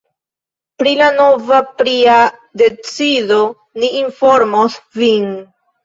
[0.81, 2.17] Pri la nova pria
[2.65, 3.41] decido
[3.79, 5.35] ni informos vin.